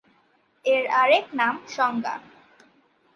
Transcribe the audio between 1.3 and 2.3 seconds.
নাম সংজ্ঞা।